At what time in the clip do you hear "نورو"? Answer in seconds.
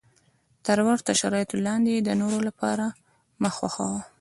2.21-2.39